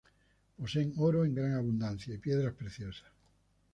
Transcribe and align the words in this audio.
Poseen 0.57 0.93
oro 0.97 1.25
en 1.25 1.35
gran 1.35 1.53
abundancia 1.53 2.15
y 2.15 2.17
piedras 2.17 2.55
preciosas. 2.55 3.11